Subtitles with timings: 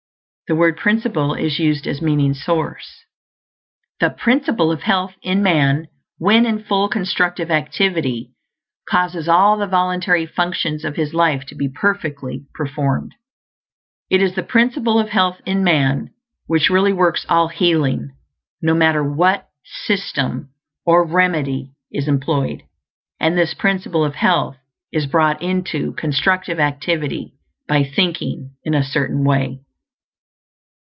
[0.47, 3.05] (The word Principle is used as meaning source.)
[4.01, 8.31] The Principle of Health in man, when in full constructive activity,
[8.85, 13.15] causes all the voluntary functions of his life to be perfectly performed.
[14.09, 16.09] It is the Principle of Health in man
[16.47, 18.11] which really works all healing,
[18.61, 20.49] no matter what "system"
[20.85, 22.63] or "remedy" is employed;
[23.21, 24.57] and this Principle of Health
[24.91, 27.35] is brought into Constructive Activity
[27.69, 29.61] by thinking in a Certain Way.